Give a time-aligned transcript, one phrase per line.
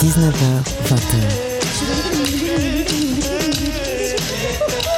[0.00, 1.16] 19h, 20h.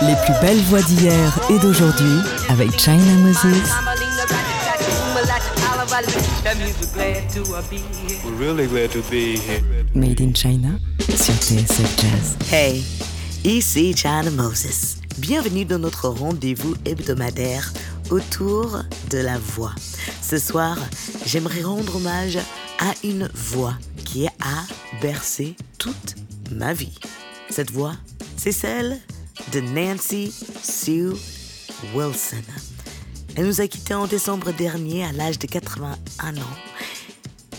[0.02, 3.70] Les plus belles voix d'hier et d'aujourd'hui avec China Moses.
[9.94, 10.68] Made in China
[11.16, 12.36] sur TSF Jazz.
[12.52, 12.84] Hey!
[13.44, 14.96] Ici China Moses.
[15.18, 17.72] Bienvenue dans notre rendez-vous hebdomadaire
[18.10, 19.74] autour de la voix.
[20.20, 20.76] Ce soir,
[21.24, 22.38] j'aimerais rendre hommage
[22.78, 26.16] à une voix qui a bercé toute
[26.50, 26.98] ma vie.
[27.48, 27.94] Cette voix,
[28.36, 28.98] c'est celle
[29.52, 31.12] de Nancy Sue
[31.94, 32.44] Wilson.
[33.36, 36.56] Elle nous a quittés en décembre dernier à l'âge de 81 ans.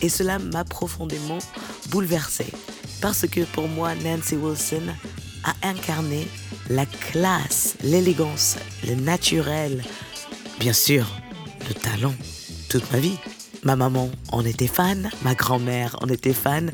[0.01, 1.39] Et cela m'a profondément
[1.89, 2.51] bouleversée.
[3.01, 4.93] Parce que pour moi, Nancy Wilson
[5.43, 6.27] a incarné
[6.69, 8.57] la classe, l'élégance,
[8.87, 9.83] le naturel,
[10.59, 11.05] bien sûr,
[11.67, 12.13] le talent,
[12.69, 13.17] toute ma vie.
[13.63, 16.71] Ma maman en était fan, ma grand-mère en était fan.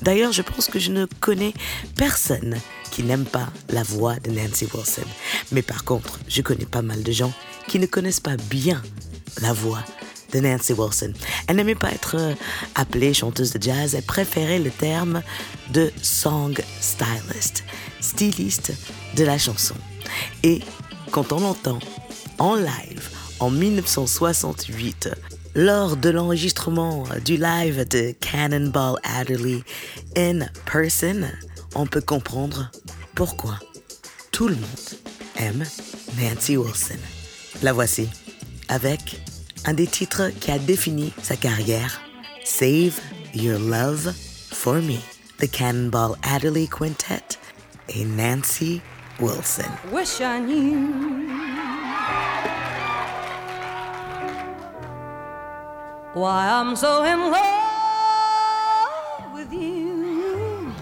[0.00, 1.52] D'ailleurs, je pense que je ne connais
[1.96, 2.56] personne
[2.90, 5.04] qui n'aime pas la voix de Nancy Wilson.
[5.52, 7.32] Mais par contre, je connais pas mal de gens
[7.68, 8.80] qui ne connaissent pas bien
[9.42, 9.84] la voix
[10.32, 11.12] de Nancy Wilson.
[11.46, 12.34] Elle n'aimait pas être euh,
[12.74, 15.22] appelée chanteuse de jazz, elle préférait le terme
[15.72, 17.64] de song stylist,
[18.00, 18.72] styliste
[19.16, 19.74] de la chanson.
[20.42, 20.60] Et
[21.10, 21.78] quand on l'entend
[22.38, 25.10] en live en 1968,
[25.54, 29.62] lors de l'enregistrement du live de Cannonball Adderley
[30.16, 31.28] in person,
[31.74, 32.70] on peut comprendre
[33.14, 33.58] pourquoi
[34.30, 34.64] tout le monde
[35.36, 35.64] aime
[36.18, 36.98] Nancy Wilson.
[37.62, 38.08] La voici
[38.68, 39.20] avec
[39.64, 42.00] un des titres qui a défini sa carrière,
[42.44, 42.98] Save
[43.34, 44.12] Your Love
[44.52, 44.98] for Me,
[45.40, 47.39] The Cannonball Adderley Quintet
[47.94, 48.82] et Nancy
[49.18, 49.70] Wilson.
[49.90, 51.28] Wish I knew
[56.14, 60.72] why I'm so in love with you.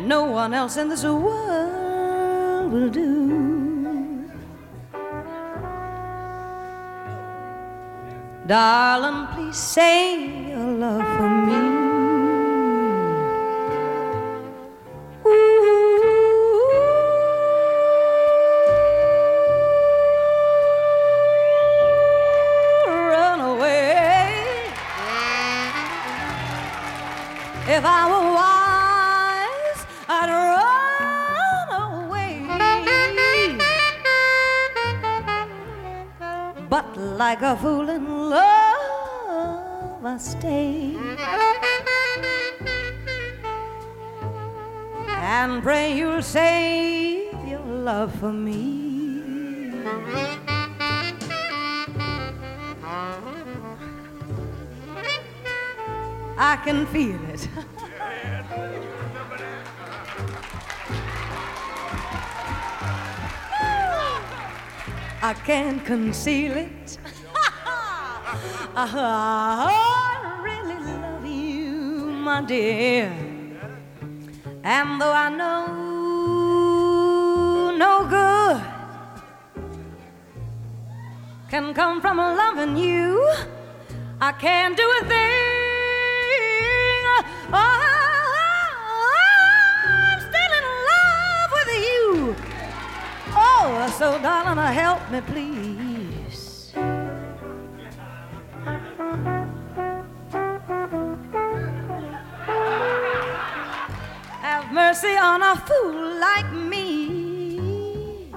[0.00, 4.26] No one else in this world will do.
[8.46, 11.25] Darling, please say your love
[56.46, 57.48] I can feel it.
[65.20, 66.98] I can't conceal it.
[68.76, 73.10] I really love you, my dear.
[74.62, 75.66] And though I know
[77.76, 78.62] no good
[81.50, 83.34] can come from loving you,
[84.20, 85.35] I can't do a thing.
[93.98, 96.72] So darling, uh, help me, please.
[104.42, 108.30] Have mercy on a fool like me.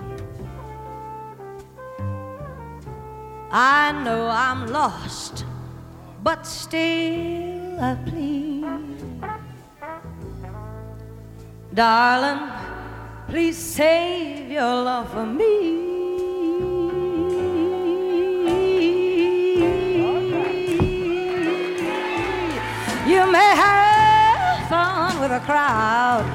[3.52, 5.44] I know I'm lost,
[6.24, 8.66] but still uh, I plead.
[11.74, 12.58] Darling,
[13.30, 15.88] please save your love for me.
[23.08, 26.26] You may have fun with a crowd,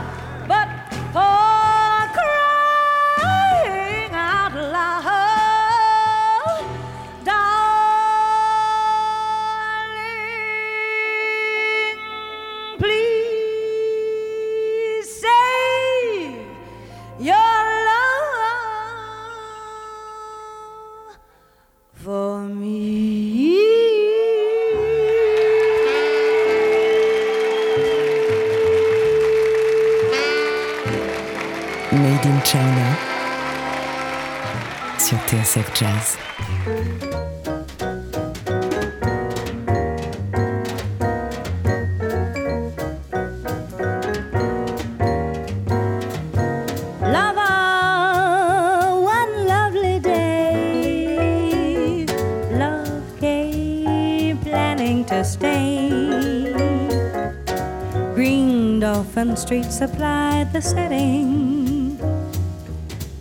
[58.84, 61.96] Dolphin Street supplied the setting,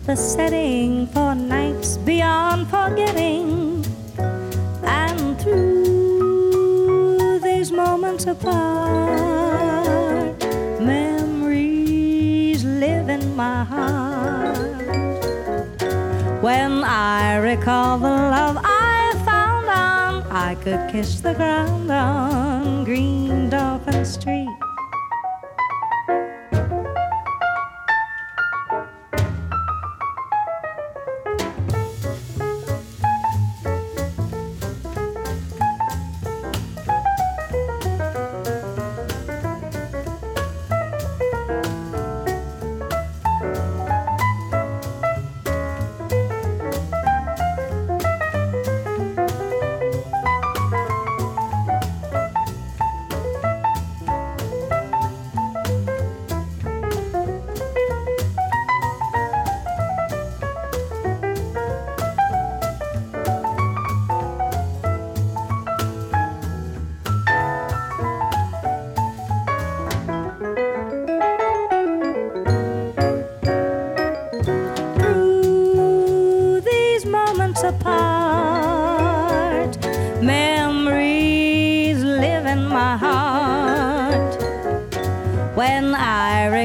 [0.06, 1.23] the setting for
[2.88, 3.84] forgetting.
[4.82, 9.14] And through these moments apart,
[10.80, 14.82] memories live in my heart.
[16.42, 23.23] When I recall the love I found on, I could kiss the ground on Green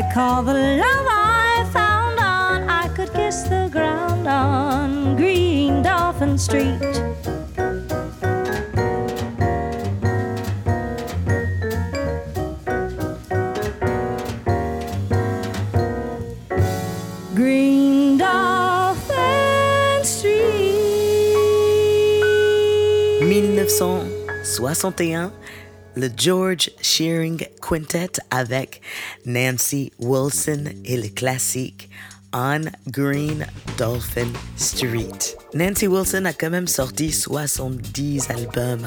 [0.09, 6.35] I recall the love I found on, I could kiss the ground on Green Dolphin
[6.35, 6.79] Street.
[17.35, 21.35] Green Dolphin Street.
[23.21, 25.31] 1961,
[25.95, 26.68] le George
[27.61, 28.81] Quintet avec
[29.25, 31.89] Nancy Wilson et le classique
[32.33, 33.45] On Green
[33.77, 35.37] Dolphin Street.
[35.53, 38.85] Nancy Wilson a quand même sorti 70 albums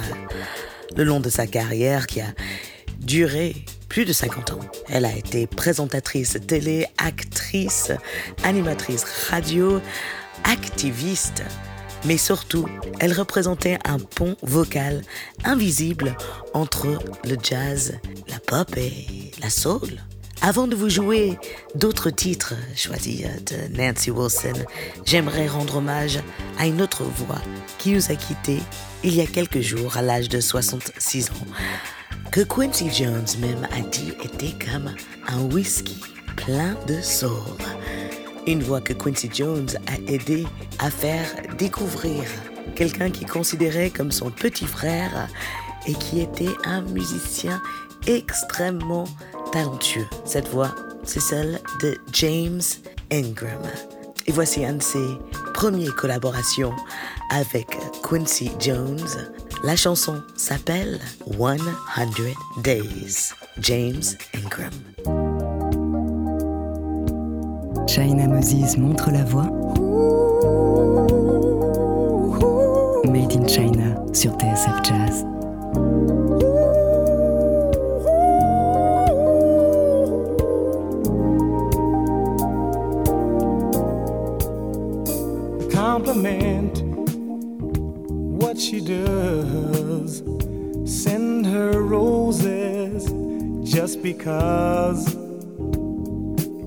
[0.95, 2.35] le long de sa carrière qui a
[2.99, 4.61] duré plus de 50 ans.
[4.91, 7.93] Elle a été présentatrice télé, actrice,
[8.45, 9.81] animatrice radio,
[10.45, 11.45] activiste.
[12.05, 12.67] Mais surtout,
[12.99, 15.03] elle représentait un pont vocal
[15.45, 16.17] invisible
[16.55, 20.03] entre le jazz, la pop et la soul.
[20.45, 21.39] Avant de vous jouer
[21.77, 24.55] d'autres titres choisis de Nancy Wilson,
[25.05, 26.19] j'aimerais rendre hommage
[26.59, 27.41] à une autre voix
[27.79, 28.59] qui nous a quittés
[29.05, 31.47] il y a quelques jours à l'âge de 66 ans,
[32.33, 34.93] que Quincy Jones même a dit était comme
[35.29, 36.01] un whisky
[36.37, 37.31] plein de soul.
[38.47, 40.45] Une voix que Quincy Jones a aidé
[40.79, 41.27] à faire
[41.59, 42.25] découvrir.
[42.75, 45.29] Quelqu'un qui considérait comme son petit frère
[45.87, 47.61] et qui était un musicien
[48.07, 49.05] extrêmement
[49.53, 50.07] talentueux.
[50.25, 50.75] Cette voix,
[51.05, 52.63] c'est celle de James
[53.13, 53.63] Ingram.
[54.27, 55.09] Et voici un de ses
[55.55, 56.75] premières collaborations
[57.31, 57.67] avec
[58.03, 59.07] Quincy Jones.
[59.65, 61.57] La chanson s'appelle 100
[62.63, 63.33] Days.
[63.59, 64.03] James
[64.35, 65.22] Ingram.
[67.87, 69.51] China Moses montre la voie.
[73.05, 75.25] Made in China sur TSF Jazz.
[86.03, 86.83] compliment
[88.43, 90.23] what she does.
[90.85, 93.05] Send her roses
[93.71, 95.22] just because.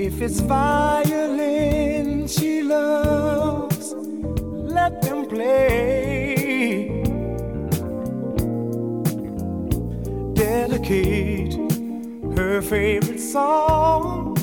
[0.05, 7.01] If it's violin she loves, let them play.
[10.35, 11.55] Dedicate
[12.37, 14.34] her favorite song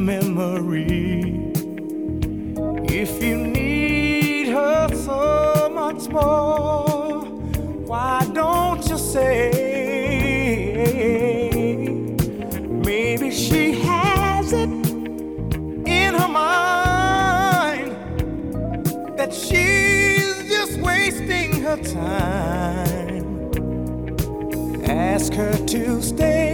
[0.00, 1.52] memory.
[2.88, 7.24] If you need her so much more,
[7.86, 9.50] why don't you say.
[12.68, 17.96] Maybe she has it in her mind
[19.18, 23.24] that she's just wasting her time.
[24.84, 26.47] Ask her to stay.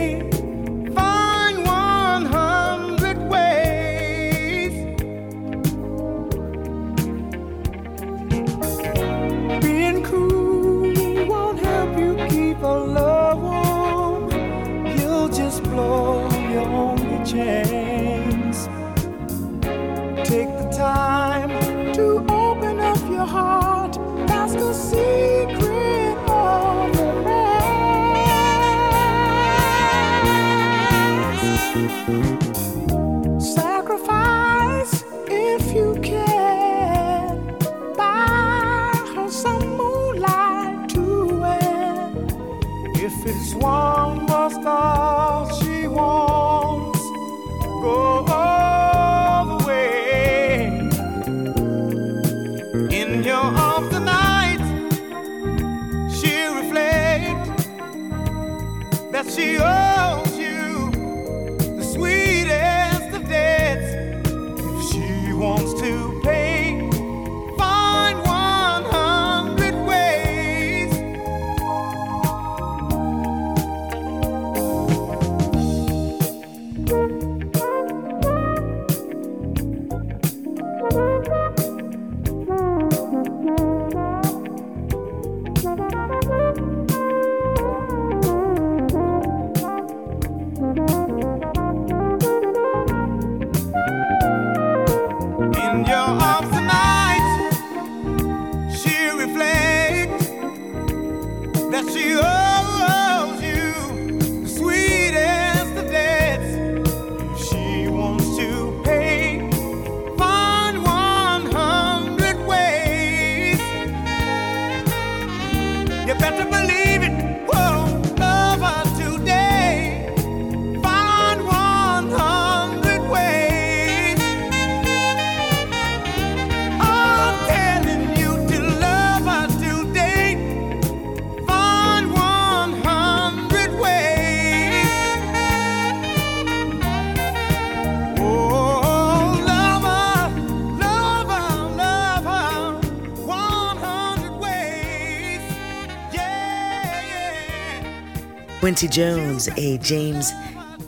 [148.64, 150.23] Quincy Jones et James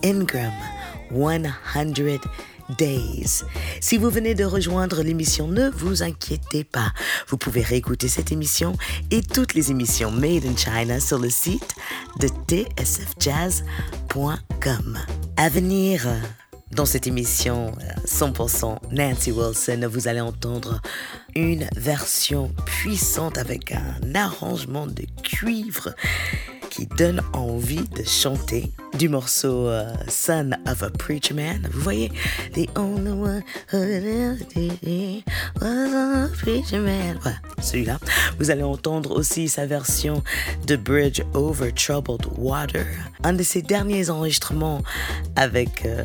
[0.02, 0.50] Ingram,
[1.10, 1.42] 100
[2.78, 3.44] Days.
[3.82, 6.94] Si vous venez de rejoindre l'émission, ne vous inquiétez pas.
[7.28, 8.78] Vous pouvez réécouter cette émission
[9.10, 11.74] et toutes les émissions Made in China sur le site
[12.18, 13.68] de tsfjazz.com.
[15.36, 16.08] À venir,
[16.72, 20.80] dans cette émission euh, 100% Nancy Wilson, vous allez entendre
[21.34, 25.94] une version puissante avec un arrangement de cuivre
[26.76, 31.66] qui donne envie de chanter du morceau euh, Son of a Preacher Man.
[31.72, 32.12] Vous voyez,
[32.52, 33.42] The only one
[33.72, 33.78] who
[35.62, 37.18] was a preacher man.
[37.22, 37.98] Voilà, celui-là.
[38.38, 40.22] Vous allez entendre aussi sa version
[40.66, 42.84] de Bridge Over Troubled Water.
[43.24, 44.82] Un de ses derniers enregistrements
[45.34, 46.04] avec euh,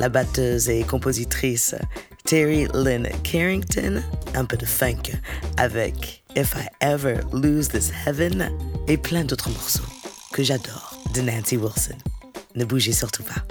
[0.00, 1.76] la batteuse et compositrice
[2.24, 4.02] Terry Lynn Carrington.
[4.34, 5.12] Un peu de funk
[5.58, 8.50] avec If I Ever Lose This Heaven
[8.88, 9.97] et plein d'autres morceaux
[10.38, 11.98] que j'adore de Nancy Wilson.
[12.54, 13.42] Ne bougez surtout pas.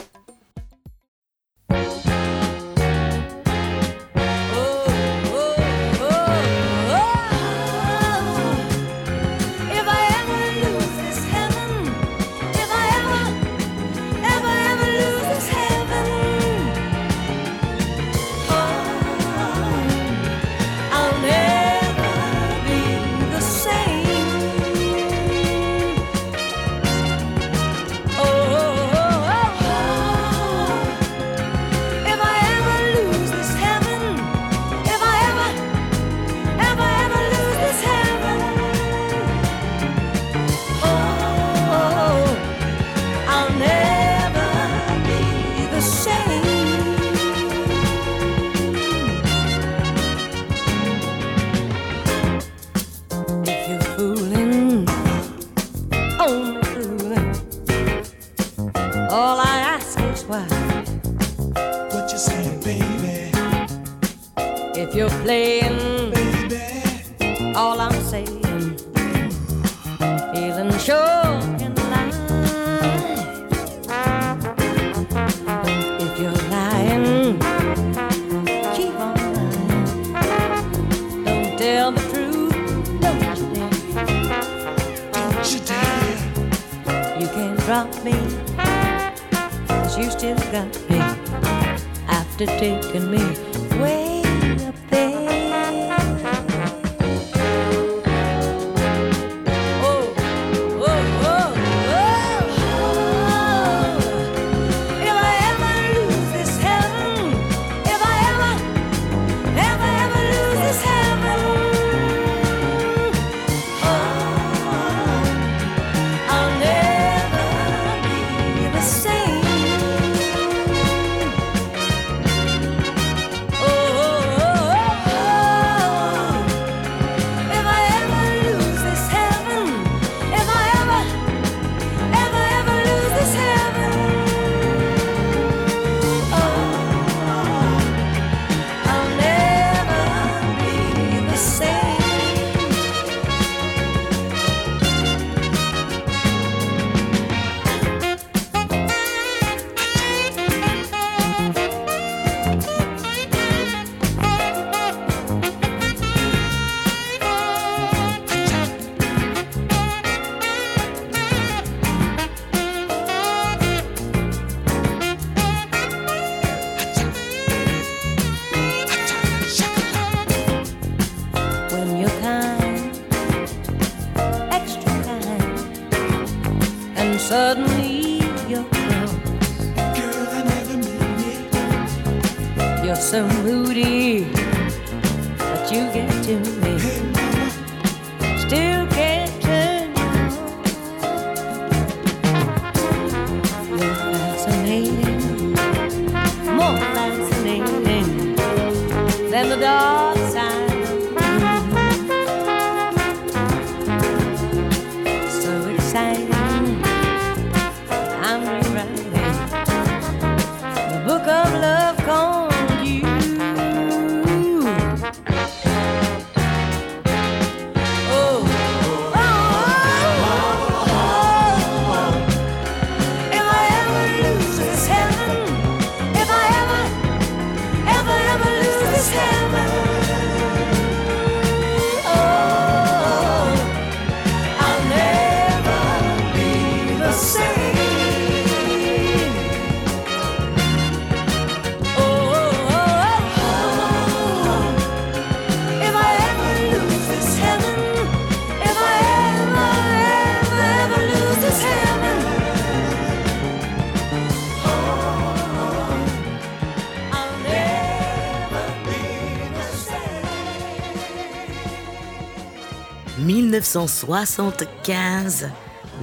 [263.48, 265.48] 1975,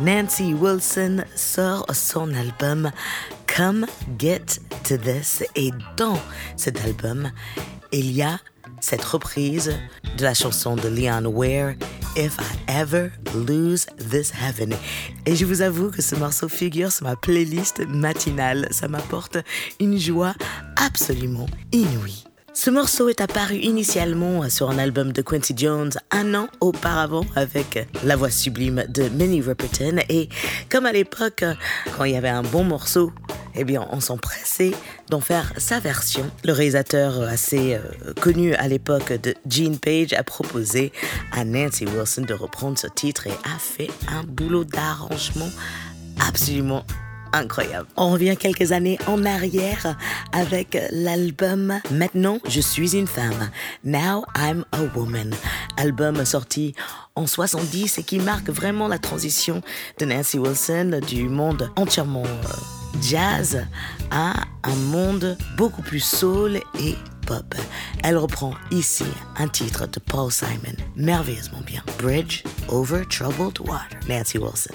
[0.00, 2.90] Nancy Wilson sort son album
[3.46, 3.86] Come
[4.18, 6.18] Get to This et dans
[6.56, 7.30] cet album,
[7.92, 8.40] il y a
[8.80, 9.78] cette reprise
[10.16, 11.74] de la chanson de Leon Ware
[12.16, 14.74] If I Ever Lose This Heaven.
[15.26, 18.68] Et je vous avoue que ce morceau figure sur ma playlist matinale.
[18.70, 19.36] Ça m'apporte
[19.80, 20.32] une joie
[20.76, 22.24] absolument inouïe.
[22.56, 27.88] Ce morceau est apparu initialement sur un album de Quincy Jones un an auparavant avec
[28.04, 30.28] la voix sublime de Minnie Riperton et
[30.70, 31.44] comme à l'époque,
[31.96, 33.12] quand il y avait un bon morceau,
[33.56, 34.70] eh bien on s'empressait
[35.10, 36.30] d'en faire sa version.
[36.44, 40.92] Le réalisateur assez euh, connu à l'époque de Gene Page a proposé
[41.32, 45.50] à Nancy Wilson de reprendre ce titre et a fait un boulot d'arrangement
[46.20, 46.84] absolument
[47.34, 47.86] incroyable.
[47.96, 49.96] On revient quelques années en arrière
[50.32, 53.50] avec l'album Maintenant je suis une femme.
[53.84, 55.34] Now I'm a woman.
[55.76, 56.74] Album sorti
[57.16, 59.62] en 70 et qui marque vraiment la transition
[59.98, 63.64] de Nancy Wilson du monde entièrement euh, jazz
[64.10, 66.94] à un monde beaucoup plus soul et
[67.26, 67.54] pop.
[68.02, 69.04] Elle reprend ici
[69.38, 71.82] un titre de Paul Simon, merveilleusement bien.
[71.98, 73.98] Bridge over troubled water.
[74.08, 74.74] Nancy Wilson.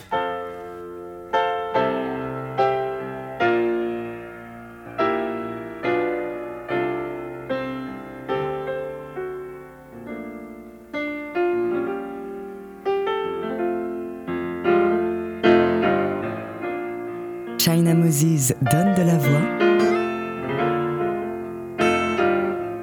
[18.09, 19.41] Donne de la voix.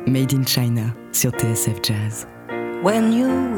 [0.06, 2.26] Made in China sur TSF Jazz.
[2.82, 3.56] when you're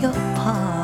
[0.00, 0.79] your part.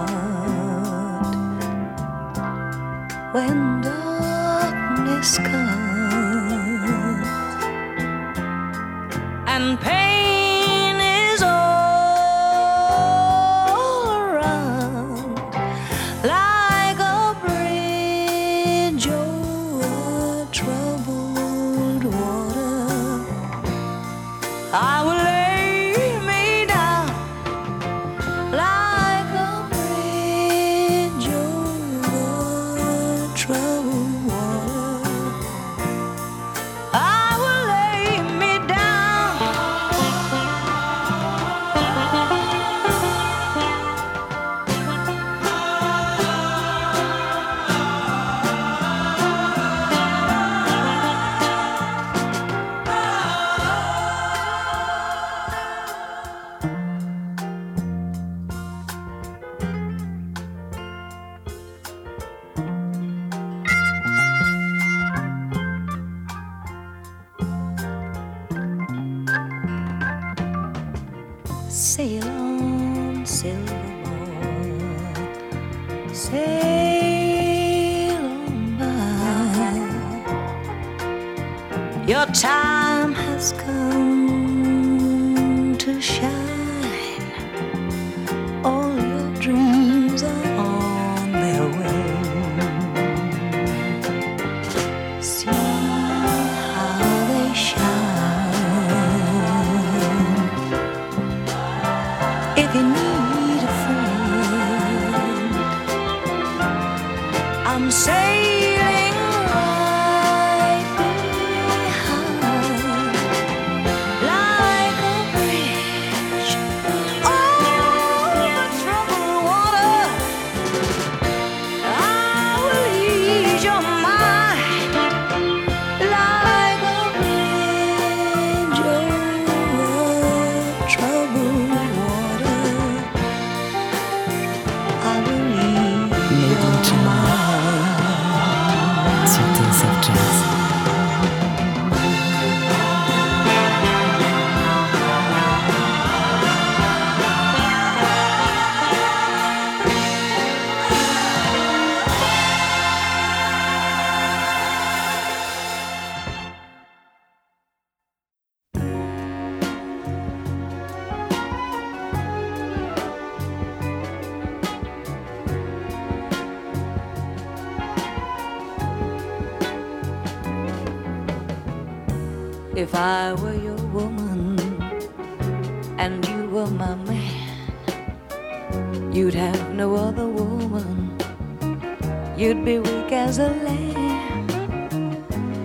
[182.87, 184.47] weak as a lamb.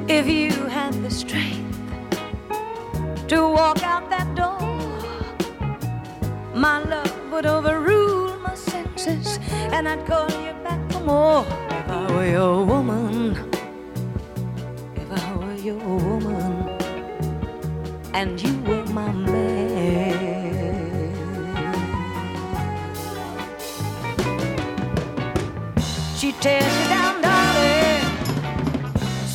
[0.07, 1.77] If you had the strength
[3.27, 4.59] to walk out that door,
[6.53, 9.39] my love would overrule my senses,
[9.75, 11.45] and I'd call you back for more
[11.79, 13.15] if I were your woman.
[14.95, 16.69] If I were your woman,
[18.13, 19.60] and you were my man.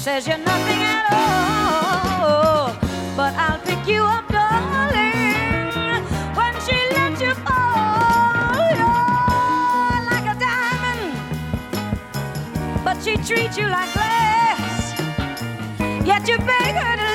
[0.07, 2.71] says you're nothing at all.
[3.17, 6.05] But I'll pick you up, darling,
[6.39, 8.71] when she lets you fall.
[8.81, 11.11] You're like a diamond,
[12.85, 14.95] but she treats you like glass.
[16.05, 17.06] Yet you beg her to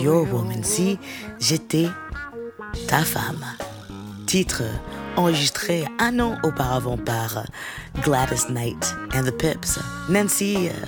[0.00, 0.98] your woman, si
[1.38, 1.88] j'étais
[2.86, 3.44] ta femme.
[4.26, 4.62] Titre
[5.16, 7.44] enregistré un an auparavant par
[8.02, 9.78] Gladys Knight and the Pips.
[10.08, 10.86] Nancy euh,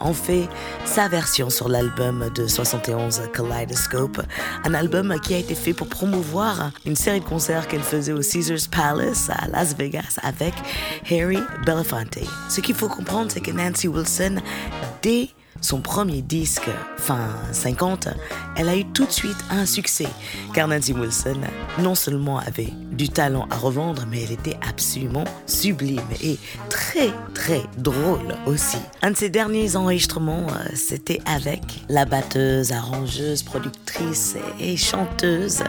[0.00, 0.48] en fait
[0.84, 4.20] sa version sur l'album de 71 Kaleidoscope,
[4.64, 8.20] un album qui a été fait pour promouvoir une série de concerts qu'elle faisait au
[8.20, 10.54] Caesars Palace à Las Vegas avec
[11.10, 12.18] Harry Belafonte.
[12.48, 14.36] Ce qu'il faut comprendre, c'est que Nancy Wilson,
[15.02, 18.08] dès son premier disque, fin 50,
[18.56, 20.08] elle a eu tout de suite un succès,
[20.54, 21.40] car Nancy Wilson
[21.78, 27.62] non seulement avait du talent à revendre, mais elle était absolument sublime et très très
[27.78, 28.78] drôle aussi.
[29.02, 35.62] Un de ses derniers enregistrements, euh, c'était avec la batteuse, arrangeuse, productrice et chanteuse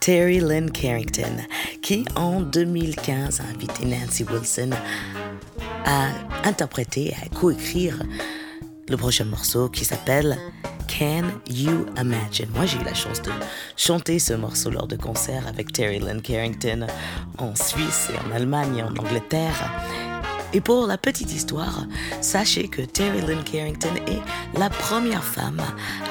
[0.00, 1.36] Terry Lynn Carrington,
[1.82, 4.70] qui en 2015 a invité Nancy Wilson
[5.84, 6.08] à
[6.44, 7.98] interpréter, à coécrire
[8.90, 10.36] le prochain morceau qui s'appelle
[10.88, 12.48] Can You Imagine?
[12.54, 13.30] Moi, j'ai eu la chance de
[13.76, 16.86] chanter ce morceau lors de concerts avec Terry Lynn Carrington
[17.38, 19.70] en Suisse et en Allemagne et en Angleterre.
[20.52, 21.86] Et pour la petite histoire,
[22.20, 25.62] sachez que Terry Lynn Carrington est la première femme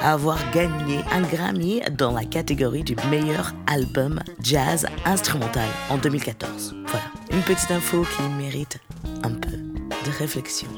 [0.02, 6.74] à avoir gagné un Grammy dans la catégorie du meilleur album jazz instrumental en 2014.
[6.86, 8.78] Voilà, une petite info qui mérite
[9.22, 10.68] un peu de réflexion.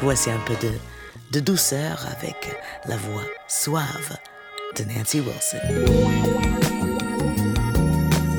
[0.00, 0.72] Voici un peu de,
[1.32, 4.16] de douceur avec la voix suave
[4.76, 5.58] de Nancy Wilson.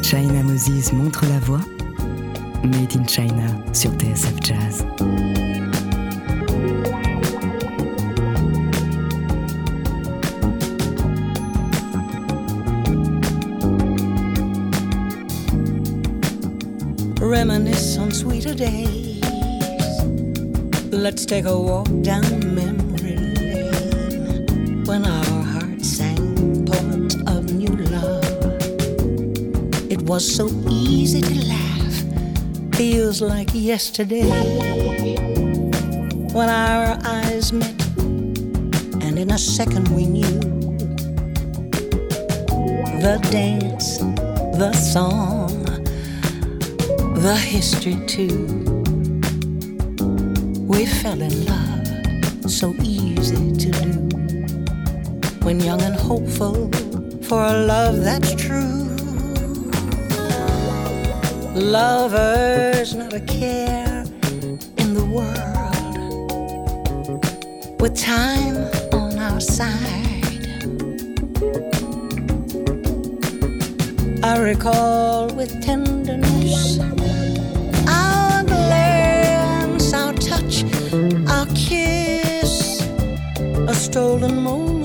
[0.01, 1.61] China Moses montre la voix.
[2.63, 4.85] Made in China sur TSF Jazz.
[17.29, 19.08] reminisce on sweeter days.
[20.91, 28.23] Let's take a walk down memory lane when our hearts sang poems of new love.
[29.91, 34.29] It was so easy to laugh, feels like yesterday
[36.33, 40.39] when our eyes met, and in a second we knew
[43.01, 43.99] the dance,
[44.57, 45.63] the song
[47.21, 48.58] the history too.
[50.69, 53.89] We fell in love, so easy to do.
[55.41, 56.69] When young and hopeful
[57.23, 58.85] for a love that's true.
[61.55, 64.03] Lovers, not a care
[64.77, 65.41] in the world.
[67.81, 68.57] With time
[68.93, 69.73] on our side.
[74.23, 76.77] I recall with tenderness
[83.89, 84.78] stolen moment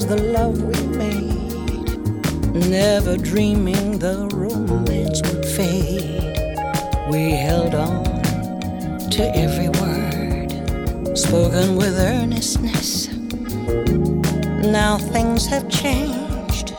[0.00, 6.38] was the love we made, never dreaming the romance would fade.
[7.10, 8.04] We held on
[9.10, 13.08] to every word spoken with earnestness.
[14.64, 16.74] Now things have changed.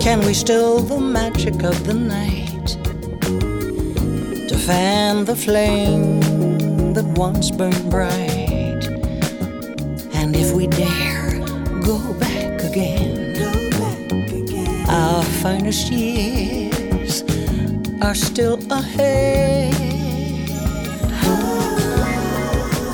[0.00, 2.68] Can we still the magic of the night
[4.48, 6.20] to fan the flame
[6.94, 8.37] that once burned bright?
[10.28, 11.40] And if we dare
[11.80, 13.34] go back again,
[14.86, 17.24] our finest years
[18.02, 19.74] are still ahead.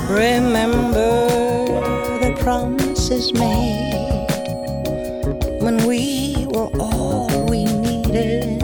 [0.09, 1.27] Remember
[2.23, 4.29] the promises made
[5.59, 8.61] when we were all we needed.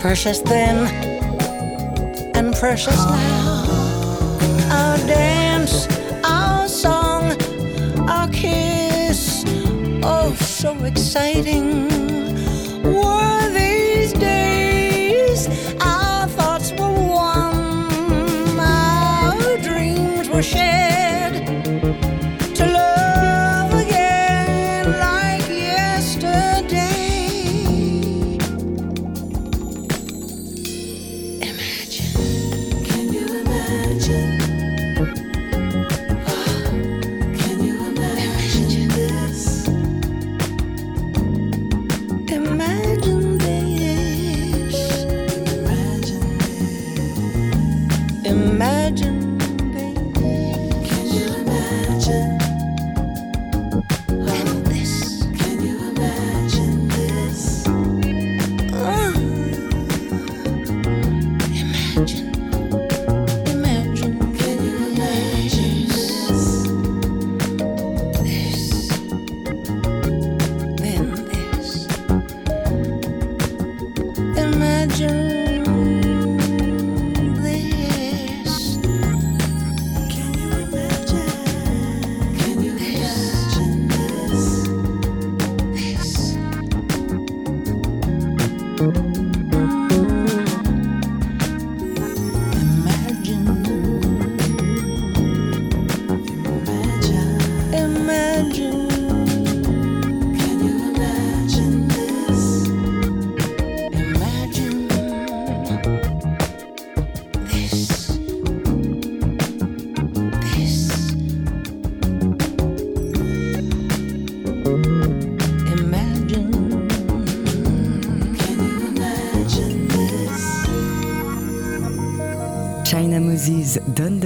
[0.00, 0.88] Precious then
[2.34, 3.45] and precious now.
[10.66, 11.86] So exciting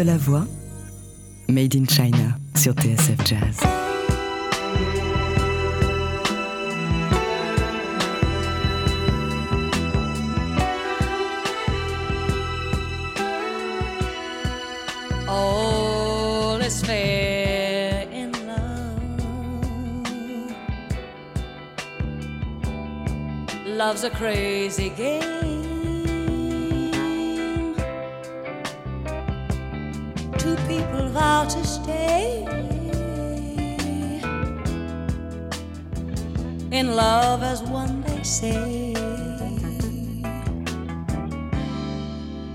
[0.00, 0.46] de la voix.
[1.48, 3.60] Made in China sur TSF Jazz.
[15.28, 19.02] All is fair in love.
[23.66, 25.39] Love's a crazy game.
[31.50, 32.46] To stay
[36.70, 38.94] in love as one, they say.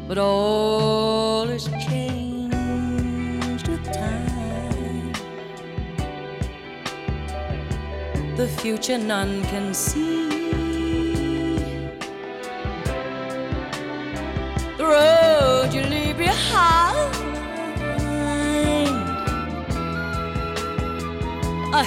[0.07, 5.11] But all is changed with time.
[8.37, 10.24] The future none can see.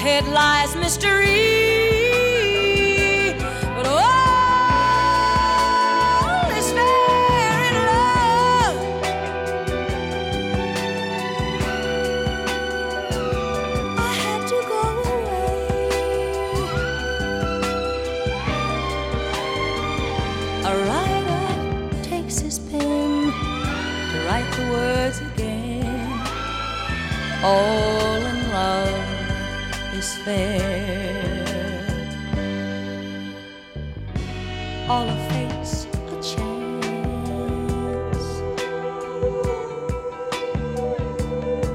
[0.00, 1.34] Ahead lies mystery.
[3.74, 3.98] But all
[6.56, 8.78] is fair in love.
[13.98, 15.58] I had to go away.
[20.64, 21.46] A writer
[22.04, 23.32] takes his pen
[24.12, 26.08] to write the words again.
[27.42, 28.07] Is
[34.90, 35.88] All a face, a
[36.22, 38.26] chance.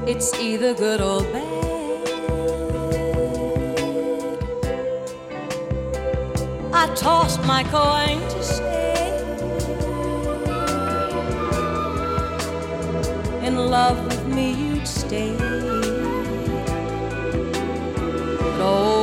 [0.06, 1.42] It's either good or bad.
[6.72, 9.18] I tossed my coin to stay
[13.42, 15.53] in love with me, you'd stay.
[18.64, 18.93] But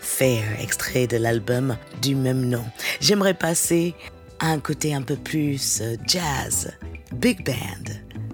[0.00, 2.64] Fair, extrait de l'album du même nom.
[3.00, 3.94] J'aimerais passer
[4.40, 6.70] à un côté un peu plus euh, jazz,
[7.14, 7.92] big band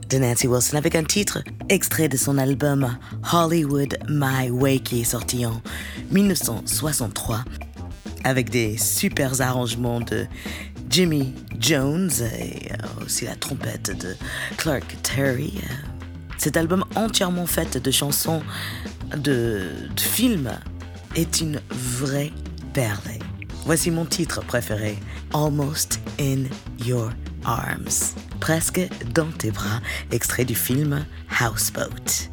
[0.09, 2.97] de Nancy Wilson avec un titre extrait de son album
[3.32, 5.61] Hollywood My Way qui est sorti en
[6.11, 7.45] 1963
[8.22, 10.26] avec des super arrangements de
[10.91, 14.14] Jimmy Jones et euh, aussi la trompette de
[14.57, 15.55] Clark Terry.
[15.57, 15.74] Euh,
[16.39, 18.43] Cet album entièrement fait de chansons
[19.16, 19.62] de
[19.97, 20.51] films
[21.14, 22.32] est une vraie
[22.72, 23.18] perle.
[23.64, 24.98] Voici mon titre préféré,
[25.32, 26.44] Almost in
[26.84, 27.10] Your
[27.44, 28.80] Arms, presque
[29.14, 31.04] dans tes bras, extrait du film
[31.40, 32.28] Houseboat.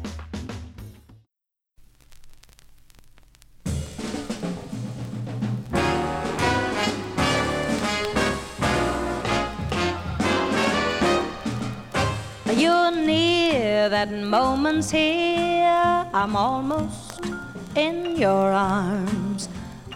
[12.54, 16.06] You're near, that moment's here.
[16.14, 17.31] I'm almost
[17.76, 19.48] in your arms.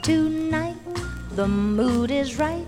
[0.03, 0.77] Tonight,
[1.33, 2.67] the mood is right.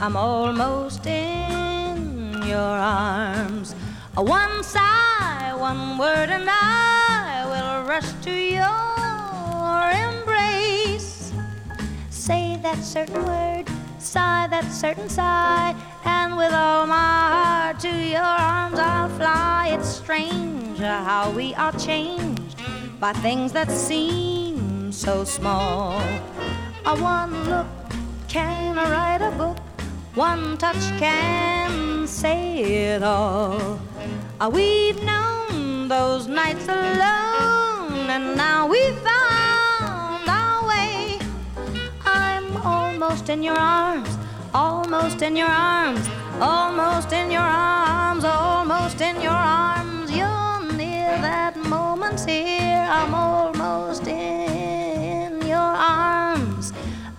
[0.00, 3.74] I'm almost in your arms.
[4.16, 11.32] A One sigh, one word, and I will rush to your embrace.
[12.10, 13.66] Say that certain word,
[13.98, 19.70] sigh that certain sigh, and with all my heart to your arms I'll fly.
[19.72, 22.56] It's strange how we are changed
[22.98, 24.37] by things that seem
[24.98, 26.02] so small.
[26.84, 27.68] A one look
[28.26, 29.56] can write a book,
[30.16, 33.78] one touch can say it all.
[34.40, 41.20] Uh, We've known those nights alone, and now we've found our way.
[42.04, 44.10] I'm almost in your arms,
[44.52, 46.08] almost in your arms,
[46.40, 50.10] almost in your arms, almost in your arms.
[50.10, 52.84] You're near, that moment's here.
[52.90, 54.57] I'm almost in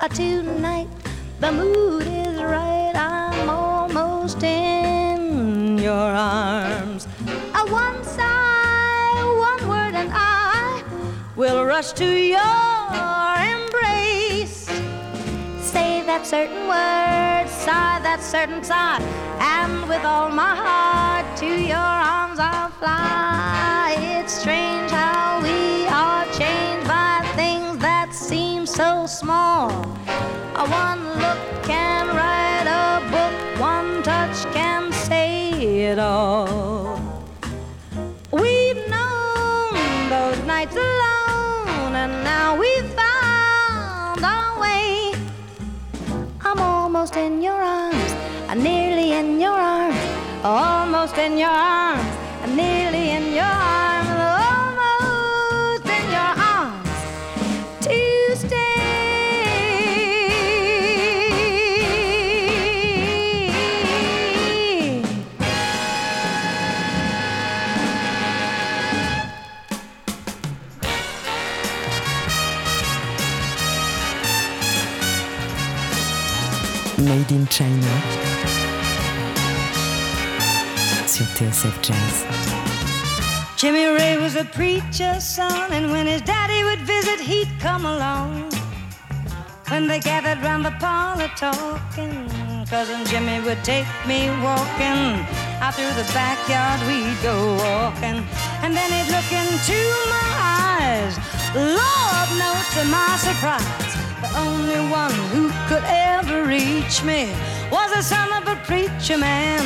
[0.08, 0.88] tonight,
[1.40, 2.94] the mood is right.
[2.96, 7.08] I'm almost in your arms.
[7.54, 10.84] Uh, one sigh, one word, and I
[11.36, 12.40] will rush to your
[13.56, 14.70] embrace.
[15.60, 19.02] Say that certain word, sigh that certain sigh,
[19.40, 23.96] and with all my heart to your arms I'll fly.
[24.00, 26.89] It's strange how we are changed
[28.80, 29.70] so small.
[30.56, 35.52] A one look can write a book, one touch can say
[35.90, 36.96] it all.
[38.32, 39.74] We've known
[40.16, 45.14] those nights alone, and now we've found our way.
[46.40, 48.12] I'm almost in your arms,
[48.48, 50.04] I'm nearly in your arms,
[50.42, 52.09] almost in your arms,
[77.30, 77.88] Made in China
[81.06, 82.26] sur TSF Jazz.
[83.56, 88.50] Jimmy Ray was a preacher's son, and when his daddy would visit, he'd come along.
[89.68, 92.30] When they gathered round the parlor talking,
[92.68, 95.26] cousin Jimmy would take me walking.
[95.62, 98.26] Out through the backyard we'd go walking,
[98.64, 99.78] and then he'd look into
[100.10, 100.30] my
[100.80, 101.18] eyes.
[101.54, 107.32] Lord knows to my surprise, only one who could ever reach me
[107.72, 109.64] was the son of a preacher man.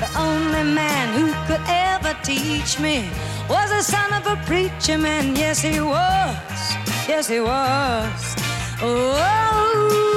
[0.00, 3.08] The only man who could ever teach me
[3.48, 5.36] was the son of a preacher man.
[5.36, 6.60] Yes, he was.
[7.08, 8.36] Yes, he was.
[8.82, 10.09] Oh,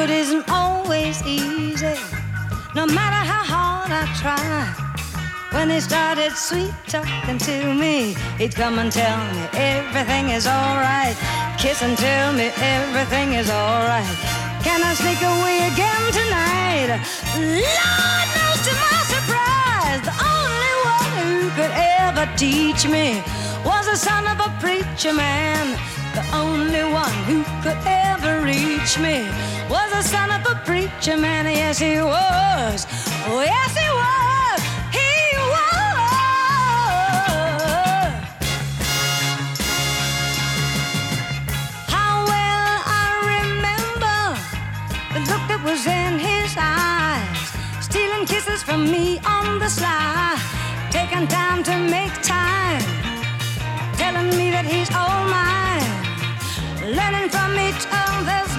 [0.00, 1.96] good isn't always easy,
[2.74, 4.60] no matter how hard I try.
[5.54, 11.16] When he started sweet talking to me, he'd come and tell me everything is alright.
[11.58, 12.46] Kiss and tell me
[12.78, 14.16] everything is alright.
[14.66, 16.88] Can I sneak away again tonight?
[17.68, 23.06] Lord knows to my surprise, the only one who could ever teach me
[23.68, 25.64] was the son of a preacher man.
[26.16, 29.28] The only one who could ever reach me
[29.68, 31.46] was the son of a preacher man.
[31.46, 32.86] Yes, he was.
[33.26, 34.60] Oh, yes, he was.
[34.98, 35.10] He
[35.52, 35.70] was.
[41.88, 44.18] How well I remember
[45.14, 50.36] the look that was in his eyes, stealing kisses from me on the sly,
[50.90, 52.82] taking time to make time,
[53.96, 55.94] telling me that he's all mine,
[56.96, 57.99] learning from each other's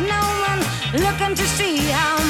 [0.07, 0.61] no one
[1.03, 2.20] looking to see how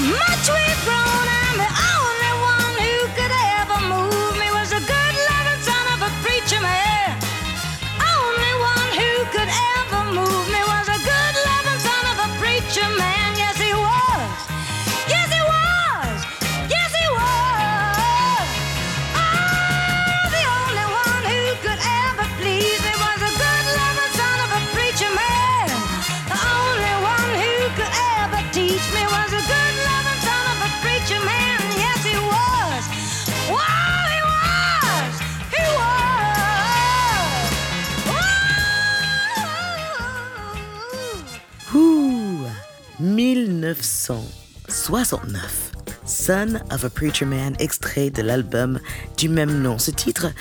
[44.10, 45.72] 1969.
[46.06, 48.80] Son of a Preacher Man, extrait de l'album
[49.18, 49.78] du même nom.
[49.78, 50.32] Ce titre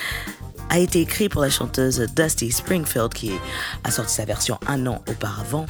[0.71, 3.33] a été écrit pour la chanteuse Dusty Springfield qui
[3.85, 5.67] a sorti sa version un an auparavant.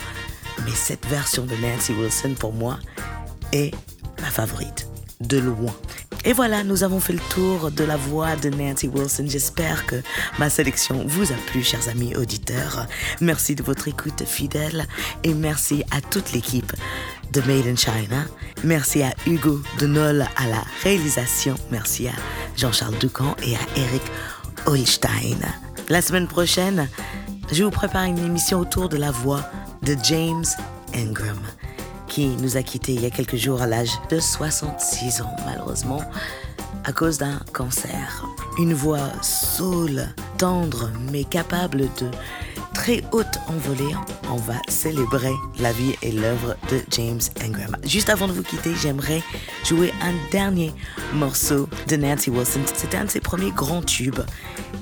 [0.64, 2.78] Mais cette version de Nancy Wilson, pour moi,
[3.53, 3.74] est
[4.20, 4.86] ma favorite,
[5.20, 5.74] de loin.
[6.24, 9.24] Et voilà, nous avons fait le tour de la voix de Nancy Wilson.
[9.26, 9.97] J'espère que
[10.38, 12.86] ma sélection vous a plu, chers amis auditeurs.
[13.20, 14.86] Merci de votre écoute fidèle
[15.24, 16.72] et merci à toute l'équipe
[17.33, 18.24] de Made in China.
[18.64, 21.55] Merci à Hugo Denol à la réalisation.
[21.70, 22.12] Merci à
[22.57, 24.03] Jean-Charles Ducamp et à Eric
[24.66, 25.39] Holstein.
[25.89, 26.89] La semaine prochaine,
[27.53, 29.43] je vous prépare une émission autour de la voix
[29.83, 30.45] de James
[30.95, 31.39] Ingram
[32.11, 36.03] qui nous a quittés il y a quelques jours à l'âge de 66 ans, malheureusement,
[36.85, 38.24] à cause d'un cancer.
[38.59, 42.11] Une voix soul, tendre, mais capable de
[42.75, 43.95] très haute envolée.
[44.31, 47.77] On va célébrer la vie et l'œuvre de James Ingram.
[47.85, 49.23] Juste avant de vous quitter, j'aimerais
[49.64, 50.73] jouer un dernier
[51.14, 52.61] morceau de Nancy Wilson.
[52.75, 54.21] C'était un de ses premiers grands tubes.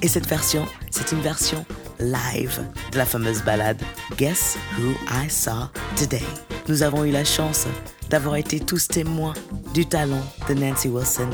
[0.03, 1.65] Et cette version, c'est une version
[1.99, 2.63] live
[2.93, 3.83] de la fameuse ballade
[4.17, 6.25] Guess Who I Saw Today.
[6.69, 7.67] Nous avons eu la chance
[8.11, 9.35] d'avoir été tous témoins
[9.75, 11.31] du talent de Nancy Wilson,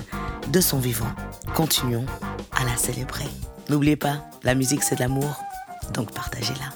[0.49, 1.13] de son vivant.
[1.55, 2.07] Continuons
[2.53, 3.27] à la célébrer.
[3.69, 5.44] N'oubliez pas, la musique c'est de l'amour,
[5.93, 6.71] donc partagez-la.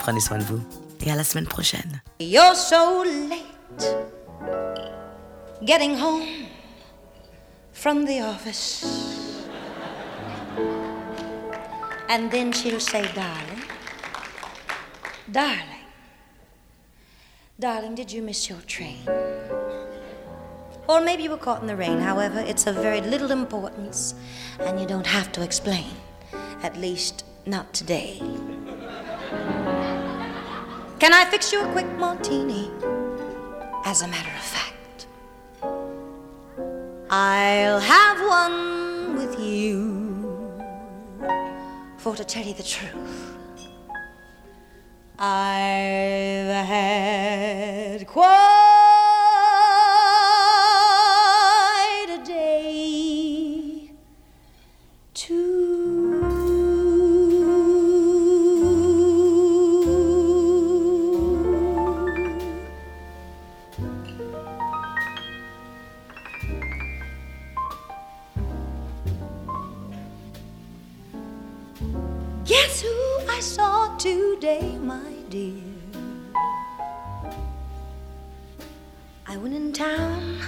[0.00, 0.60] Prenez soin de vous
[1.04, 2.02] et à la semaine prochaine.
[2.20, 3.94] You're so late
[5.64, 6.26] getting home
[7.72, 8.84] from the office.
[12.08, 13.62] And then she'll say, Darling,
[15.30, 15.86] darling,
[17.58, 18.98] darling, did you miss your train?
[20.88, 22.00] Or maybe you were caught in the rain.
[22.00, 24.14] However, it's of very little importance,
[24.60, 25.86] and you don't have to explain.
[26.62, 28.20] At least, not today.
[31.02, 32.70] Can I fix you a quick martini?
[33.84, 35.08] As a matter of fact,
[37.10, 40.62] I'll have one with you.
[41.96, 43.36] For to tell you the truth,
[45.18, 48.61] I've had quite
[79.32, 80.42] I went in town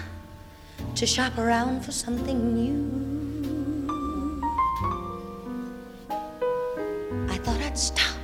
[0.95, 3.89] to shop around for something new.
[7.31, 8.19] I thought I'd stop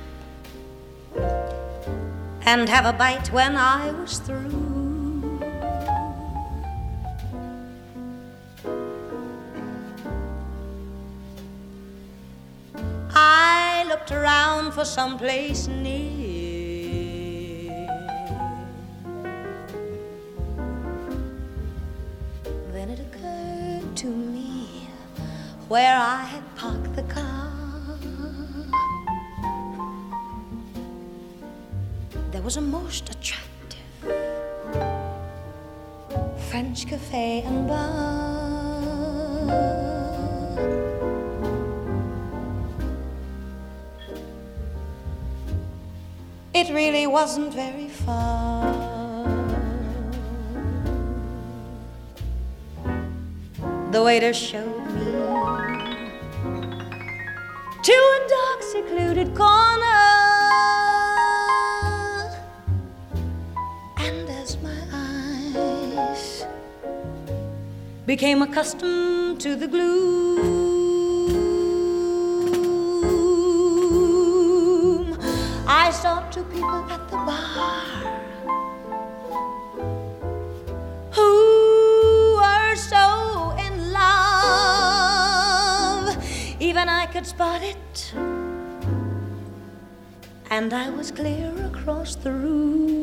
[2.45, 5.39] and have a bite when I was through.
[13.15, 15.67] I looked around for some place
[47.11, 48.63] wasn't very far.
[53.91, 55.11] The waiter showed me
[57.83, 60.01] to a dark, secluded corner.
[63.97, 66.45] And as my eyes
[68.05, 70.60] became accustomed to the gloom,
[76.41, 77.85] I two people at the bar
[81.11, 84.97] who were so in love.
[86.59, 88.13] Even I could spot it.
[90.49, 93.00] And I was clear across the room.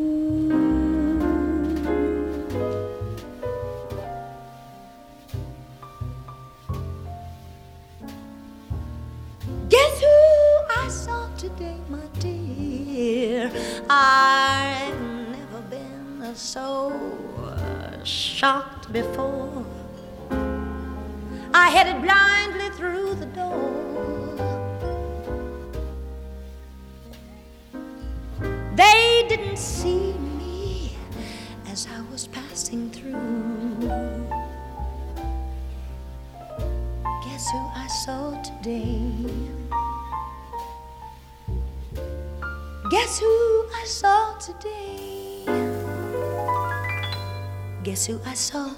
[48.09, 48.78] Who I saw?